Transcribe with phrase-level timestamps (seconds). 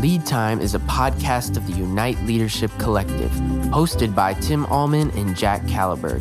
[0.00, 3.30] Lead Time is a podcast of the Unite Leadership Collective,
[3.72, 6.20] hosted by Tim Ahlman and Jack Kalleberg.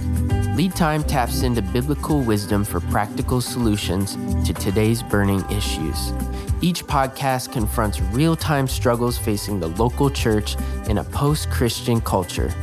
[0.56, 4.16] Lead Time taps into biblical wisdom for practical solutions
[4.48, 6.14] to today's burning issues.
[6.62, 10.56] Each podcast confronts real time struggles facing the local church
[10.88, 12.54] in a post Christian culture.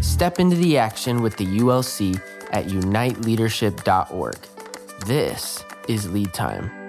[0.00, 2.18] Step into the action with the ULC
[2.52, 4.36] at uniteleadership.org.
[5.06, 6.83] This is Lead Time.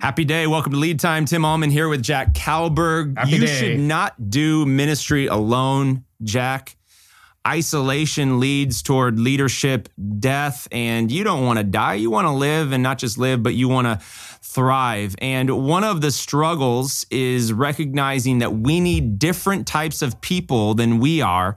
[0.00, 0.46] Happy day.
[0.46, 1.26] Welcome to Lead Time.
[1.26, 3.18] Tim Ahlman here with Jack Kalleberg.
[3.18, 3.46] Happy you day.
[3.46, 6.74] should not do ministry alone, Jack.
[7.46, 11.94] Isolation leads toward leadership death, and you don't want to die.
[11.94, 13.98] You want to live and not just live, but you want to
[14.42, 15.16] thrive.
[15.18, 20.98] And one of the struggles is recognizing that we need different types of people than
[20.98, 21.56] we are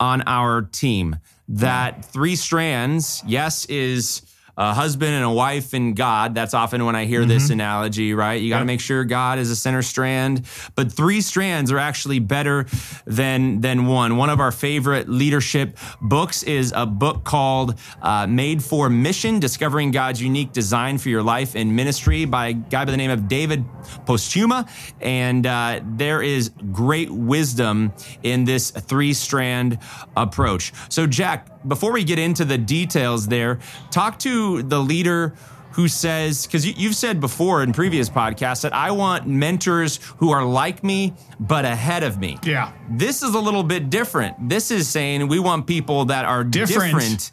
[0.00, 1.20] on our team.
[1.48, 4.25] That three strands, yes, is
[4.56, 6.34] a husband and a wife and God.
[6.34, 8.40] That's often when I hear this analogy, right?
[8.40, 12.20] You got to make sure God is a center strand, but three strands are actually
[12.20, 12.66] better
[13.04, 14.16] than than one.
[14.16, 19.90] One of our favorite leadership books is a book called uh, "Made for Mission: Discovering
[19.90, 23.28] God's Unique Design for Your Life and Ministry" by a guy by the name of
[23.28, 23.64] David
[24.06, 24.68] Posthuma,
[25.00, 27.92] and uh, there is great wisdom
[28.22, 29.78] in this three strand
[30.16, 30.72] approach.
[30.88, 33.58] So, Jack, before we get into the details there,
[33.90, 35.34] talk to the leader
[35.72, 40.30] who says, because you, you've said before in previous podcasts that I want mentors who
[40.30, 42.38] are like me, but ahead of me.
[42.42, 42.72] Yeah.
[42.88, 44.48] This is a little bit different.
[44.48, 47.30] This is saying we want people that are different, Different.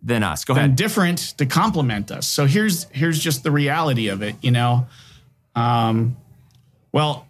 [0.00, 0.44] than us.
[0.44, 0.76] Go ahead.
[0.76, 2.28] different to complement us.
[2.28, 4.86] So here's here's just the reality of it, you know.
[5.56, 6.16] Um,
[6.92, 7.26] well,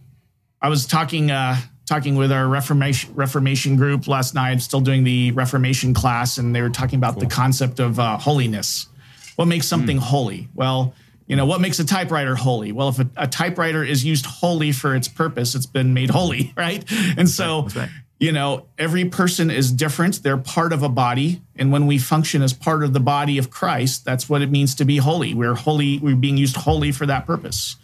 [0.60, 4.50] I was talking uh, talking with our Reformation Reformation group last night.
[4.50, 8.18] I'm still doing the Reformation class, and they were talking about the concept of uh,
[8.18, 8.88] holiness.
[9.36, 10.02] What makes something hmm.
[10.02, 10.48] holy?
[10.54, 10.94] Well,
[11.26, 12.72] you know, what makes a typewriter holy?
[12.72, 16.52] Well, if a, a typewriter is used wholly for its purpose, it's been made holy,
[16.56, 16.84] right?
[17.16, 17.88] And so, right.
[18.18, 20.22] you know, every person is different.
[20.22, 21.42] They're part of a body.
[21.56, 24.74] And when we function as part of the body of Christ, that's what it means
[24.76, 25.34] to be holy.
[25.34, 27.76] We're holy, we're being used wholly for that purpose.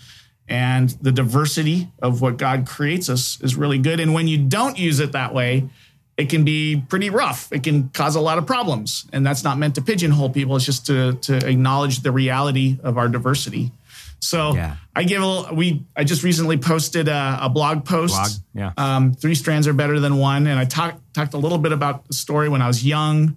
[0.48, 4.00] And the diversity of what God creates us is really good.
[4.00, 5.68] And when you don't use it that way,
[6.16, 7.50] it can be pretty rough.
[7.52, 9.06] It can cause a lot of problems.
[9.12, 10.56] And that's not meant to pigeonhole people.
[10.56, 13.72] It's just to, to acknowledge the reality of our diversity.
[14.20, 14.76] So Yeah.
[14.94, 18.14] I give a little, we, I just recently posted a, a blog post.
[18.14, 18.72] Blog, yeah.
[18.76, 20.46] Um, three strands are better than one.
[20.46, 23.36] And I talked talked a little bit about the story when I was young,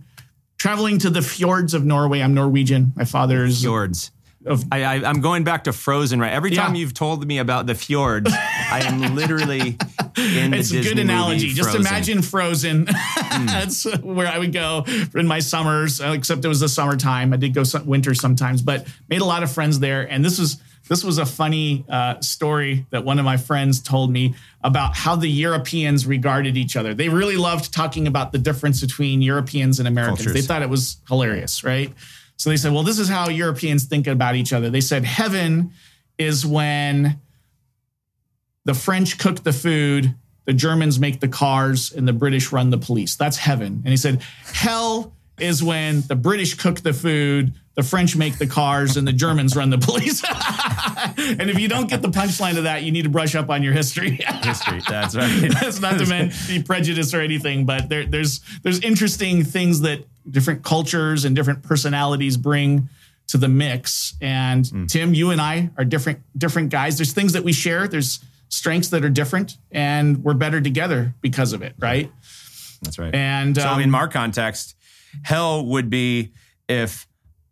[0.58, 2.22] traveling to the fjords of Norway.
[2.22, 2.92] I'm Norwegian.
[2.96, 4.12] My father's Fjords.
[4.46, 6.32] of I, I, I'm going back to Frozen, right?
[6.34, 6.82] Every time Yeah.
[6.82, 9.78] you've told me about the fjords, I am literally
[10.18, 11.50] it's a good analogy.
[11.50, 11.82] Just Frozen.
[11.82, 12.86] imagine Frozen.
[13.46, 17.34] That's where I would go in my summers, uh, except it was the summertime.
[17.34, 20.10] I did go winter sometimes, but made a lot of friends there.
[20.10, 24.12] And this was this was a funny uh, story that one of my friends told
[24.12, 26.94] me about how the Europeans regarded each other.
[26.94, 30.20] They really loved talking about the difference between Europeans and Americans.
[30.20, 30.34] Cultures.
[30.34, 31.92] They thought it was hilarious, right?
[32.38, 34.70] So they said, well, this is how Europeans think about each other.
[34.70, 35.72] They said heaven
[36.18, 37.20] is when
[38.66, 40.14] the French cook the food,
[40.46, 43.16] the Germans make the cars, and the British run the police.
[43.16, 43.82] That's heaven.
[43.84, 44.22] And he said,
[44.54, 49.12] hell is when the British cook the food, the French make the cars, and the
[49.14, 50.24] Germans run the police.
[51.18, 53.64] and if you don't get the punchline of that, you need to brush up on
[53.64, 54.12] your history.
[54.44, 54.82] history.
[54.88, 55.52] That's right.
[55.52, 60.06] That's not to meant be prejudice or anything, but there, there's there's interesting things that
[60.30, 62.88] different cultures and different personalities bring
[63.28, 64.14] to the mix.
[64.22, 64.86] And Hmm.
[64.86, 66.98] Tim, you and I are different different guys.
[66.98, 67.88] There's things that we share.
[67.90, 72.12] There's strengths that are different, and we're better together because of it, right?
[72.82, 73.14] That's right.
[73.14, 74.76] And So um, in our context,
[75.24, 76.34] hell would be
[76.68, 77.08] if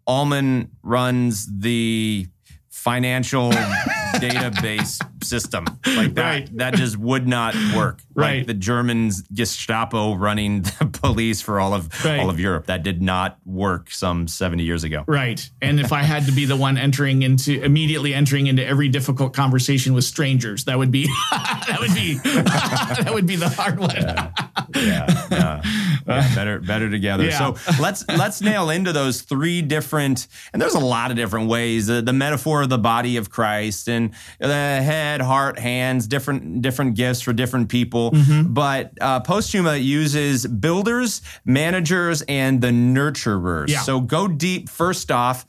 [0.07, 2.27] Ahlman runs the
[2.69, 3.51] financial
[4.13, 5.65] database system
[5.95, 6.23] like that.
[6.23, 6.57] Right.
[6.57, 8.01] That just would not work.
[8.13, 8.39] Right.
[8.39, 12.19] Like the Germans Gestapo running the police for all of Right.
[12.19, 12.65] all of Europe.
[12.67, 15.03] That did not work some 70 years ago.
[15.07, 15.47] Right.
[15.61, 19.33] And if I had to be the one entering into immediately entering into every difficult
[19.33, 23.95] conversation with strangers, that would be that would be that would be the hard one.
[23.95, 24.31] yeah,
[24.75, 25.61] yeah, yeah,
[26.07, 27.31] uh, better better together.
[27.31, 31.87] So let's let's nail into those three different, and there's a lot of different ways.
[31.87, 34.02] The, the metaphor of the body of Christ and
[34.39, 38.11] the head, heart, hands, different different gifts for different people.
[38.11, 38.53] Mm-hmm.
[38.53, 43.69] But uh, Posthuma uses builders, managers, and the nurturers.
[43.69, 43.81] Yeah.
[43.81, 44.69] So go deep.
[44.69, 45.45] First off.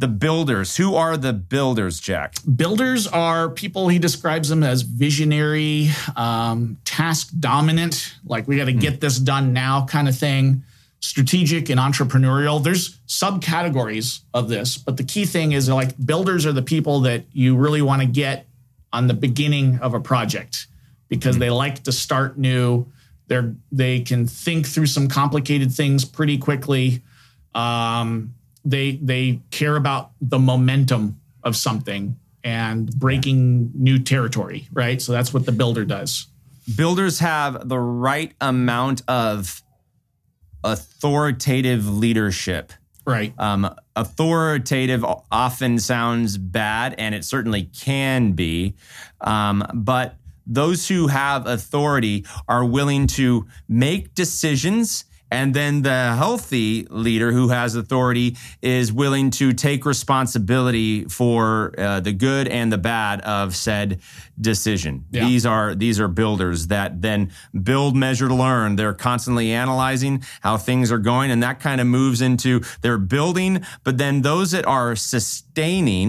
[0.00, 0.76] The builders.
[0.76, 2.36] Who are the builders, Jack?
[2.54, 8.72] Builders are people he describes them as visionary, um, task dominant, like we got to
[8.72, 10.62] get this done now kind of thing,
[11.00, 12.62] strategic and entrepreneurial.
[12.62, 17.24] There's subcategories of this, but the key thing is like builders are the people that
[17.32, 18.46] you really want to get
[18.92, 20.66] on the beginning of a project
[21.08, 22.86] because they like to start new.
[23.26, 27.02] They're they can think through some complicated things pretty quickly.
[27.54, 28.34] Um,
[28.64, 35.00] they they care about the momentum of something and breaking new territory, right?
[35.02, 36.26] So that's what the builder does.
[36.76, 39.62] Builders have the right amount of
[40.64, 42.72] authoritative leadership.
[43.04, 43.32] Right.
[43.38, 48.74] Um, authoritative often sounds bad, and it certainly can be.
[49.20, 50.16] Um, but
[50.46, 57.48] those who have authority are willing to make decisions and then the healthy leader who
[57.48, 63.54] has authority is willing to take responsibility for uh, the good and the bad of
[63.54, 64.00] said
[64.40, 65.04] decision.
[65.10, 65.24] Yeah.
[65.26, 67.30] These are these are builders that then
[67.62, 68.76] build, measure, learn.
[68.76, 73.64] They're constantly analyzing how things are going, and that kind of moves into their building.
[73.84, 75.48] But then those that are sustaining,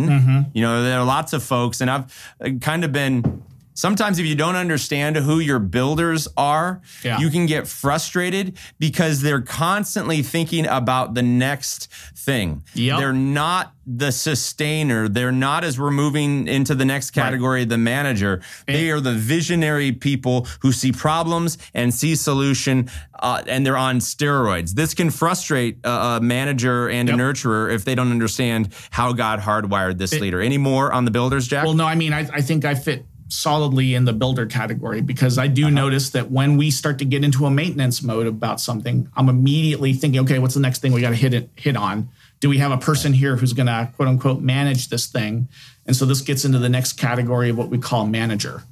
[0.09, 0.39] Mm-hmm.
[0.53, 3.43] you know, there are lots of folks, and I've uh, kind of been
[3.73, 7.19] sometimes if you don't understand who your builders are, Yeah.
[7.19, 12.63] you can get frustrated because they're constantly thinking about the next thing.
[12.73, 12.99] Yep.
[12.99, 15.07] They're not the sustainer.
[15.07, 18.41] They're not as we're moving into the next category, the manager.
[18.67, 22.89] They are the visionary people who see problems and see solution,
[23.19, 24.73] uh, and they're on steroids.
[24.75, 27.17] This can frustrate a, a manager and Yep.
[27.17, 30.39] a nurturer if they don't understand how God hardwired this leader.
[30.39, 31.63] Any more on the builders, Jack?
[31.65, 35.37] Well, no, I mean, I, I think I fit solidly in the builder category because
[35.37, 35.71] I do uh-huh.
[35.71, 39.93] notice that when we start to get into a maintenance mode about something, I'm immediately
[39.93, 42.09] thinking, okay, what's the next thing we got to hit it hit on?
[42.39, 45.47] Do we have a person here who's going to quote unquote manage this thing?
[45.85, 48.63] And so this gets into the next category of what we call manager,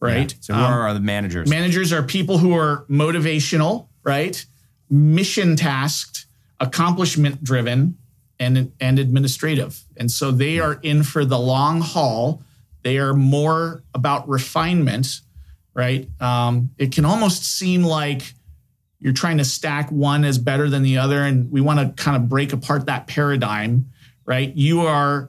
[0.00, 0.34] right?
[0.40, 1.48] so who are um, the managers?
[1.48, 4.44] Managers are people who are motivational, right?
[4.90, 6.26] Mission tasked,
[6.60, 7.96] accomplishment driven,
[8.40, 9.82] and, and administrative.
[9.96, 12.42] And so they are in for the long haul.
[12.88, 15.20] They are more about refinement,
[15.74, 16.08] right?
[16.22, 18.32] Um, it can almost seem like
[18.98, 21.22] you're trying to stack one as better than the other.
[21.22, 23.90] And we want to kind of break apart that paradigm,
[24.24, 24.56] right?
[24.56, 25.28] You are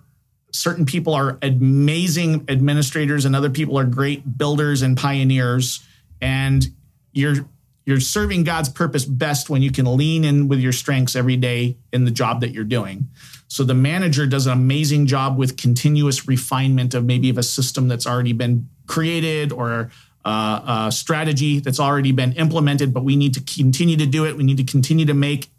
[0.54, 5.86] certain people are amazing administrators and other people are great builders and pioneers
[6.22, 6.66] and
[7.12, 7.46] you're
[7.86, 11.76] you're serving God's purpose best when you can lean in with your strengths every day
[11.92, 13.10] in the job that you're doing.
[13.50, 17.88] So the manager does an amazing job with continuous refinement of maybe of a system
[17.88, 19.90] that's already been created or
[20.24, 24.38] uh, a strategy that's already been implemented, but we need to continue to do it.
[24.38, 25.50] We need to continue to make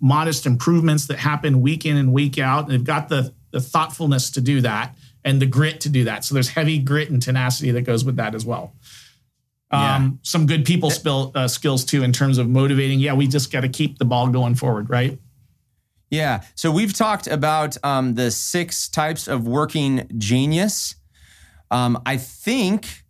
[0.00, 2.64] modest improvements that happen week in and week out.
[2.64, 6.24] And they've got the, the thoughtfulness to do that and the grit to do that.
[6.24, 8.74] So there's heavy grit and tenacity that goes with that as well.
[9.72, 9.96] Yeah.
[9.96, 13.00] Um, some good people spill, uh, skills too in terms of motivating.
[13.00, 15.18] Yeah, we just got to keep the ball going forward, right?
[16.10, 16.42] Yeah.
[16.54, 20.94] So we've talked about um, the six types of working genius.
[21.70, 23.04] Um, I think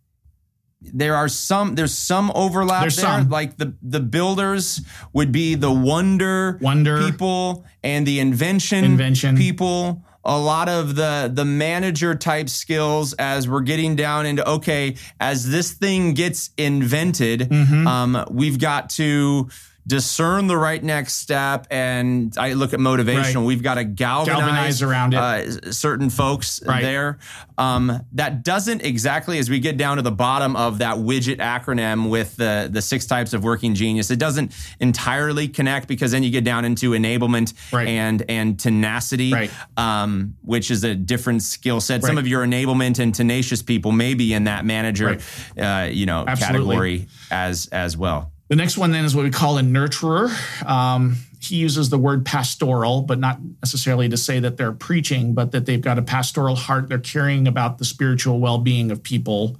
[0.81, 1.75] there are some.
[1.75, 3.05] There's some overlap There's there.
[3.05, 3.29] some.
[3.29, 4.81] Like the the builders
[5.13, 7.03] would be the wonder Wonder.
[7.05, 9.37] people and the invention Invention.
[9.37, 10.03] people.
[10.25, 15.49] A lot of the the manager type skills as we're getting down into okay, as
[15.49, 17.87] this thing gets invented, Mm-hmm.
[17.87, 19.49] um, we've got to
[19.87, 21.65] discern the right next step.
[21.71, 23.35] And I look at motivational.
[23.37, 23.45] Right.
[23.45, 25.17] We've got to galvanize, Galvanize around it.
[25.19, 26.81] uh, certain folks Right.
[26.83, 27.17] there.
[27.57, 32.09] Um, that doesn't exactly, as we get down to the bottom of that widget acronym
[32.09, 36.29] with the the six types of working genius, it doesn't entirely connect because then you
[36.29, 37.87] get down into enablement Right.
[37.87, 39.33] and and tenacity,
[39.75, 42.03] um, which is a different skill set.
[42.03, 45.17] Some of your enablement and tenacious people may be in that manager,
[45.59, 46.65] uh, you know, Absolutely.
[46.67, 48.31] category as as well.
[48.49, 50.29] The next one then is what we call a nurturer.
[50.65, 55.51] Um, he uses the word pastoral, but not necessarily to say that they're preaching, but
[55.51, 56.89] that they've got a pastoral heart.
[56.89, 59.57] They're caring about the spiritual well-being of people.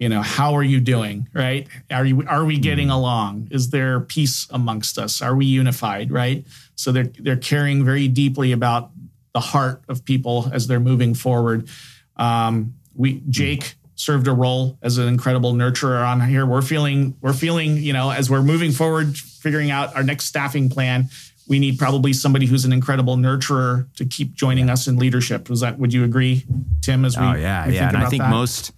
[0.00, 1.28] You know, how are you doing?
[1.32, 1.68] Right?
[1.90, 3.48] Are you are we getting along?
[3.52, 5.22] Is there peace amongst us?
[5.22, 6.10] Are we unified?
[6.10, 6.44] Right?
[6.74, 8.90] So they're they're caring very deeply about
[9.32, 11.68] the heart of people as they're moving forward.
[12.16, 16.44] Um, we Jake served a role as an incredible nurturer on here.
[16.46, 20.68] We're feeling we're feeling you know as we're moving forward, figuring out our next staffing
[20.68, 21.08] plan.
[21.46, 25.50] We need probably somebody who's an incredible nurturer to keep joining us in leadership.
[25.50, 25.78] Was that?
[25.78, 26.44] Would you agree,
[26.80, 27.04] Tim?
[27.04, 27.88] As we, Oh yeah, yeah.
[27.88, 28.30] And I think that?
[28.30, 28.72] most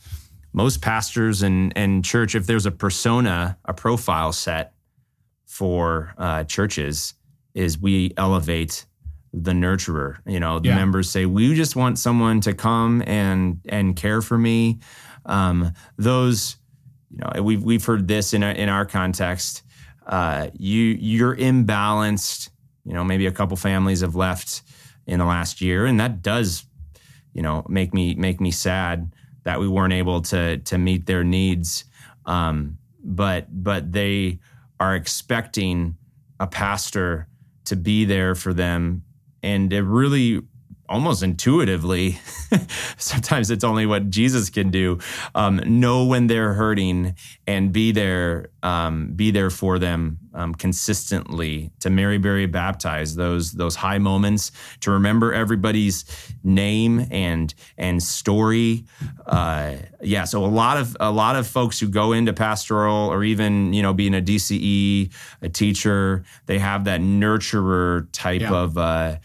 [0.53, 4.73] most pastors and and church, if there's a persona, a profile set
[5.45, 7.15] for uh, churches,
[7.55, 8.87] is we elevate
[9.33, 10.17] the nurturer.
[10.27, 10.75] You know, the Yeah.
[10.77, 14.81] members say we just want someone to come and and care for me.
[15.27, 16.57] Um, those,
[17.11, 19.63] you know, we've we've heard this in our, in our context.
[20.07, 22.51] Uh, you you're imbalanced.
[22.85, 24.63] You know, maybe a couple families have left
[25.07, 26.65] in the last year, and that does
[27.35, 29.13] you know make me make me sad
[29.45, 31.85] that we weren't able to to meet their needs.
[32.25, 34.41] Um, but but they
[34.81, 35.97] are expecting
[36.39, 37.29] a pastor
[37.65, 39.03] to be there for them,
[39.43, 40.43] and it really
[40.89, 42.19] almost intuitively,
[42.97, 44.99] sometimes it's only what Jesus can do.
[45.35, 47.15] Um, know when they're hurting
[47.47, 51.71] and be there, um, be there for them um, consistently.
[51.81, 54.53] To marry bury baptize those those high moments.
[54.81, 56.05] To remember everybody's
[56.45, 58.85] name and and story.
[59.27, 63.25] Uh, yeah, so a lot of a lot of folks who go into pastoral or
[63.25, 65.13] even you know being a DCE,
[65.43, 68.55] a teacher, they have that nurturer type yeah.
[68.55, 68.79] of.
[68.79, 69.17] Uh,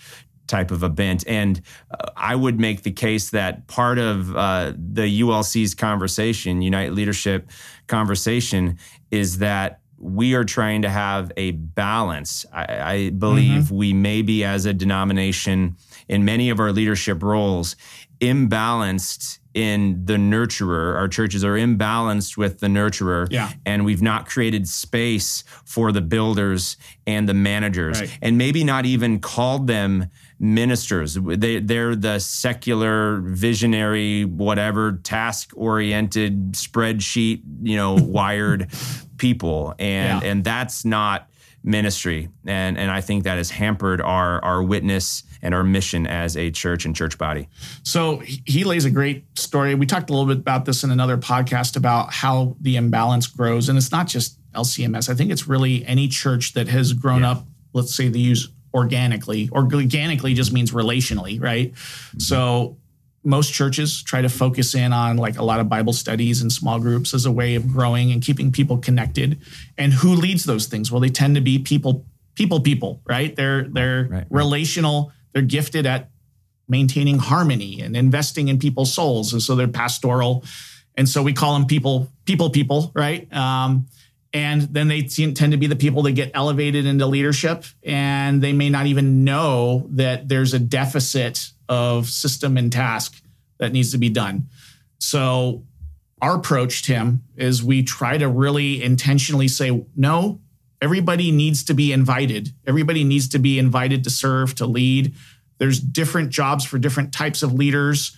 [0.52, 1.24] type of a bent.
[1.28, 6.94] And uh, I would make the case that part of uh, the ULC's conversation, Unite
[6.94, 7.50] Leadership
[7.88, 8.78] conversation,
[9.10, 12.46] is that we are trying to have a balance.
[12.52, 13.76] I, I believe mm-hmm.
[13.76, 15.78] we may be, as a denomination,
[16.08, 17.76] in many of our leadership roles,
[18.20, 20.96] imbalanced in the nurturer.
[20.96, 23.28] Our churches are imbalanced with the nurturer.
[23.30, 23.52] Yeah.
[23.66, 28.00] And we've not created space for the builders and the managers.
[28.00, 28.18] Right.
[28.22, 30.10] And maybe not even called them
[30.42, 31.14] ministers.
[31.14, 38.70] They they're the secular, visionary, whatever, task oriented, spreadsheet, you know, wired
[39.18, 40.30] people, and yeah.
[40.30, 41.30] and that's not
[41.64, 42.30] ministry.
[42.46, 46.52] And and I think that has hampered our our witness and our mission as a
[46.52, 47.48] church and church body.
[47.84, 49.74] So he lays a great story.
[49.76, 53.70] We talked a little bit about this in another podcast about how the imbalance grows,
[53.70, 55.08] and it's not just LCMS.
[55.08, 57.32] I think it's really any church that has grown yeah.
[57.32, 57.48] up.
[57.74, 59.50] Let's say they use organically.
[59.52, 61.72] Organically just means relationally, right?
[61.72, 62.20] Mm-hmm.
[62.20, 62.78] So
[63.24, 66.80] most churches try to focus in on like a lot of Bible studies and small
[66.80, 69.40] groups as a way of growing and keeping people connected.
[69.78, 70.92] And who leads those things?
[70.92, 73.36] Well, they tend to be people, people, people, right?
[73.36, 74.28] They're they're right, right.
[74.30, 75.12] relational.
[75.34, 76.10] They're gifted at
[76.68, 80.44] maintaining harmony and investing in people's souls, and so they're pastoral.
[80.96, 83.32] And so we call them people, people, people, right?
[83.34, 83.88] Um,
[84.34, 88.54] and then they tend to be the people that get elevated into leadership and they
[88.54, 93.22] may not even know that there's a deficit of system and task
[93.58, 94.48] that needs to be done.
[95.00, 95.64] So
[96.22, 100.40] our approach tim is we try to really intentionally say no
[100.82, 102.50] everybody needs to be invited.
[102.66, 105.14] Everybody needs to be invited to serve to lead.
[105.60, 108.18] There's different jobs for different types of leaders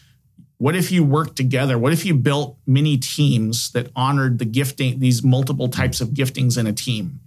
[0.64, 1.78] what if you worked together?
[1.78, 6.58] What if you built mini teams that honored the gifting, these multiple types of giftings
[6.58, 7.20] in a team?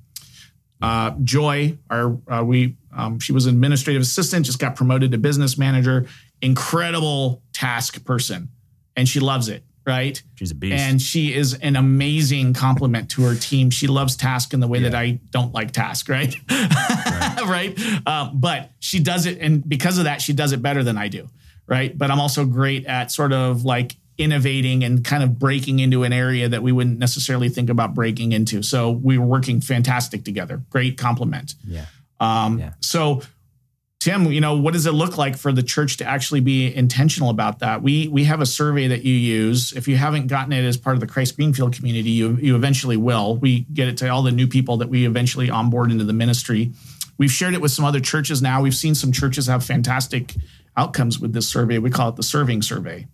[0.81, 5.19] Uh, Joy, our uh, we um, she was an administrative assistant, just got promoted to
[5.19, 6.07] business manager.
[6.41, 8.49] Incredible task person,
[8.97, 9.65] and she loves it.
[9.87, 10.21] Right?
[10.37, 13.69] She's a beast, and she is an amazing compliment to her team.
[13.69, 14.89] She loves task in the way yeah.
[14.89, 16.09] that I don't like task.
[16.09, 16.35] Right?
[16.51, 17.39] right.
[17.47, 17.79] right?
[18.07, 21.09] Uh, but she does it, and because of that, she does it better than I
[21.09, 21.29] do
[21.67, 21.97] right?
[21.97, 26.13] But I'm also great at sort of like innovating and kind of breaking into an
[26.13, 28.63] area that we wouldn't necessarily think about breaking into.
[28.63, 30.63] So we were working fantastic together.
[30.71, 31.55] Great compliment.
[31.67, 31.87] Yeah.
[32.19, 32.73] Um, yeah.
[32.81, 33.23] So
[34.07, 37.29] Tim, you know, what does it look like for the church to actually be intentional
[37.29, 37.83] about that?
[37.83, 39.73] We we have a survey that you use.
[39.73, 42.97] If you haven't gotten it as part of the Christ Greenfield community, you you eventually
[42.97, 43.37] will.
[43.37, 46.73] We get it to all the new people that we eventually onboard into the ministry.
[47.19, 48.63] We've shared it with some other churches now.
[48.63, 50.37] We've seen some churches have fantastic
[50.77, 51.79] outcomes with this survey.
[51.79, 53.07] We call it the serving survey.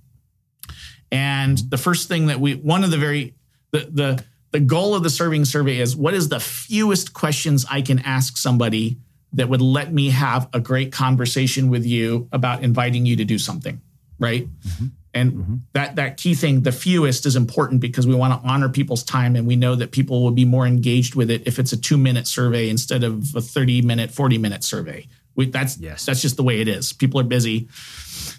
[1.10, 3.34] And the first thing that we, one of the very,
[3.70, 7.82] the, the, the goal of the serving survey is what is the fewest questions I
[7.82, 8.98] can ask somebody
[9.34, 13.38] that would let me have a great conversation with you about inviting you to do
[13.38, 13.80] something,
[14.18, 14.46] right?
[14.46, 14.86] Mm-hmm.
[15.14, 15.54] And mm-hmm.
[15.74, 19.36] that that key thing, the fewest is important because we want to honor people's time
[19.36, 22.26] and we know that people will be more engaged with it if it's a 2-minute
[22.26, 25.06] survey instead of a 30-minute, 40-minute survey.
[25.34, 26.04] We, that's yes.
[26.04, 26.92] that's just the way it is.
[26.92, 27.68] People are busy.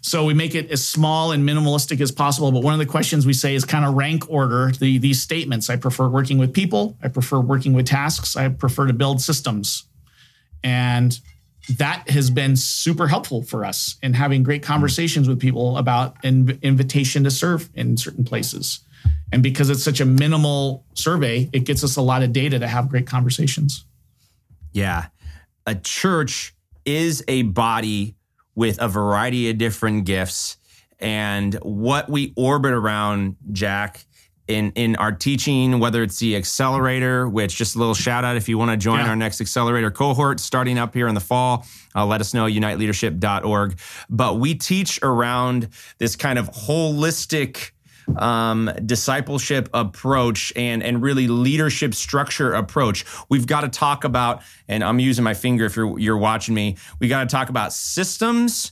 [0.02, 2.52] So we make it as small and minimalistic as possible.
[2.52, 5.70] But one of the questions we say is kind of rank order the, these statements.
[5.70, 6.98] I prefer working with people.
[7.02, 8.36] I prefer working with tasks.
[8.36, 9.86] I prefer to build systems.
[10.64, 11.20] And
[11.78, 14.66] that has been super helpful for us in having great mm.
[14.66, 18.82] conversations with people about an invitation to serve in certain places.
[19.32, 22.68] And because it's such a minimal survey, it gets us a lot of data to
[22.68, 23.86] have great conversations.
[24.74, 25.08] Yeah.
[25.66, 26.54] A church
[26.86, 28.16] is a body
[28.56, 30.58] with a variety of different gifts.
[31.00, 34.06] And what we orbit around, Jack,
[34.48, 38.50] in, in our teaching, whether it's the accelerator, which just a little shout out if
[38.50, 39.10] you want to join yeah.
[39.10, 43.80] our next accelerator cohort starting up here in the fall, uh, let us know, uniteleadership.org.
[44.10, 47.72] But we teach around this kind of holistic
[48.18, 53.06] um, discipleship approach and and really leadership structure approach.
[53.30, 56.78] We've got to talk about, and I'm using my finger if you're you're watching me.
[57.00, 58.72] We got to talk about systems.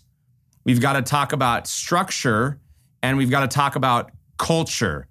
[0.64, 2.60] We've got to talk about structure,
[3.02, 5.08] and we've got to talk about culture.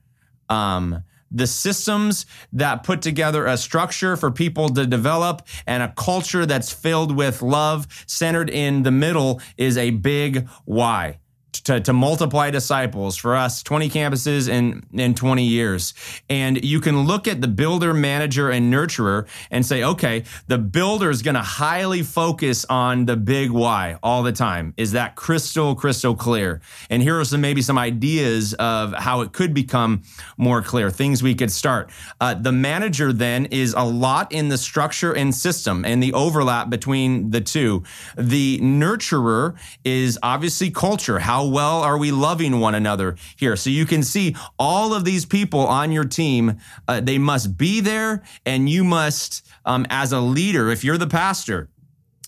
[0.49, 6.45] Um, the systems that put together a structure for people to develop and a culture
[6.45, 11.20] that's filled with love centered in the middle is a big why
[11.53, 15.95] to, to multiply disciples for us 20 campuses in, in 20 years.
[16.29, 21.11] And you can look at the builder manager and nurturer and say okay the builder
[21.11, 24.75] is going to highly focus on the big why all the time.
[24.77, 26.61] Is that crystal crystal clear?
[26.89, 30.03] And here are some maybe some ideas of how it could become
[30.37, 31.91] more clear things we could start.
[32.21, 36.71] Uh, the manager then is a lot in the structure and system and the overlap
[36.71, 37.83] between the two.
[38.17, 43.57] The nurturer is obviously culture how well are we loving one another here?
[43.57, 47.81] So you can see all of these people on your team, uh, they must be
[47.81, 51.69] there, and you must, um, as a leader, if you're the pastor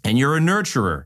[0.04, 1.04] and you're a nurturer,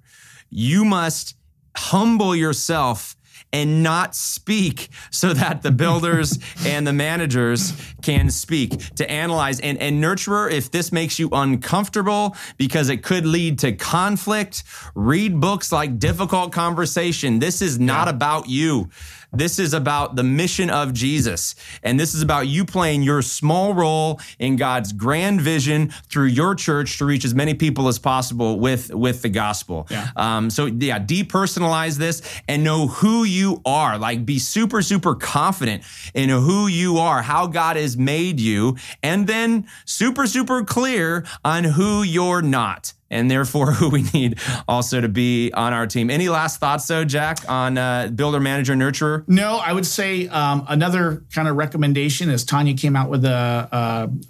[0.51, 1.37] you must
[1.77, 3.17] humble yourself
[3.57, 7.73] and not speak so that the builders and the managers
[8.03, 9.61] can speak to analyze.
[9.61, 14.63] And, and nurturer if this makes you uncomfortable because it could lead to conflict
[14.95, 17.39] read books like difficult conversation.
[17.39, 18.11] This is not yeah.
[18.11, 18.91] about you
[19.39, 21.55] this is about the mission of Jesus.
[21.83, 26.55] And this is about you playing your small role in God's grand vision through your
[26.55, 29.87] church to reach as many people as possible with, with the gospel.
[29.91, 30.09] Yeah.
[30.17, 33.99] Um, so, yeah, depersonalize this and know who you are.
[33.99, 35.83] Like, be super, super confident
[36.15, 41.65] in who you are, how God has made you, and then super, super clear on
[41.65, 46.11] who you're not and therefore who we need also to be on our team.
[46.11, 49.25] Any last thoughts, though, Jack, on uh, builder, manager, nurturer?
[49.29, 53.69] No, I would say um, another kind of recommendation is Tanya came out with a,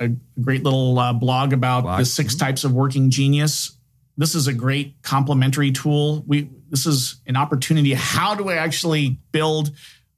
[0.01, 0.09] a, a
[0.41, 1.99] great little uh, blog about blog.
[1.99, 2.39] the 6 mm-hmm.
[2.45, 3.73] types of working genius.
[4.17, 6.25] This is a great complementary tool.
[6.27, 7.93] We this is an opportunity.
[7.95, 9.71] How do I actually build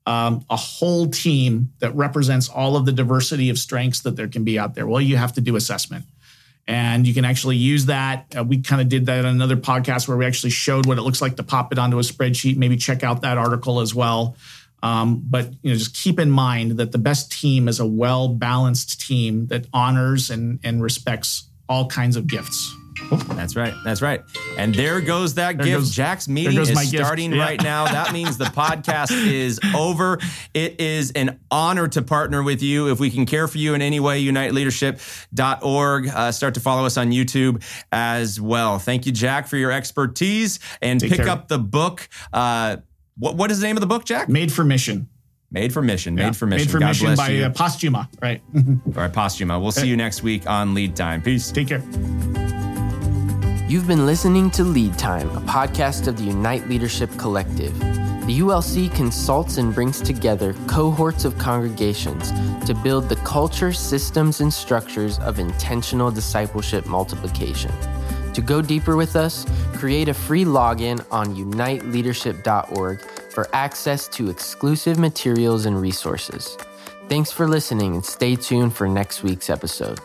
[0.06, 4.44] um, a whole team that represents all of the diversity of strengths that there can
[4.44, 4.86] be out there?
[4.86, 6.06] Well, you have to do assessment
[6.68, 8.26] and you can actually use that.
[8.36, 11.02] Uh, we kind of did that on another podcast where we actually showed what it
[11.02, 12.58] looks like to pop it onto a spreadsheet.
[12.58, 14.36] Maybe check out that article as well.
[14.82, 18.28] Um, but you know, just keep in mind that the best team is a well
[18.28, 22.72] balanced team that honors and and respects all kinds of gifts.
[23.10, 23.74] That's right.
[23.84, 24.22] That's right.
[24.56, 25.78] And there goes that there gift.
[25.78, 27.42] Goes, Jack's meeting is starting yeah.
[27.42, 27.86] right now.
[27.86, 30.18] That means the podcast is over.
[30.54, 32.90] It is an honor to partner with you.
[32.90, 36.08] If we can care for you in any way, uniteleadership.org.
[36.08, 38.78] Uh, start to follow us on YouTube as well.
[38.78, 41.28] Thank you, Jack, for your expertise and Take pick care.
[41.28, 42.08] up the book.
[42.32, 42.78] Uh,
[43.16, 44.28] what, what is the name of the book, Jack?
[44.28, 45.08] Made for Mission.
[45.50, 46.14] Made for Mission.
[46.14, 46.32] Made yeah.
[46.32, 46.66] for Mission.
[46.66, 48.08] Made for God Mission by uh, Posthuma.
[48.20, 48.42] Right.
[48.56, 49.60] All right, Posthuma.
[49.60, 51.22] We'll see you next week on Lead Time.
[51.22, 51.50] Peace.
[51.50, 52.47] Take care.
[53.68, 57.78] You've been listening to Lead Time, a podcast of the Unite Leadership Collective.
[57.78, 62.32] The ULC consults and brings together cohorts of congregations
[62.64, 67.70] to build the culture, systems, and structures of intentional discipleship multiplication.
[68.32, 73.00] To go deeper with us, create a free login on uniteleadership.org
[73.34, 76.56] for access to exclusive materials and resources.
[77.10, 80.00] Thanks for listening and stay tuned for next week's episode.